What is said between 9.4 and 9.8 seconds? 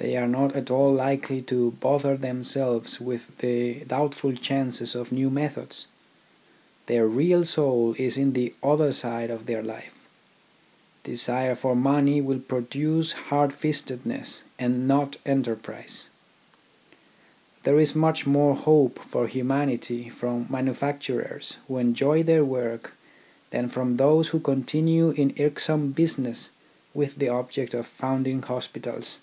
their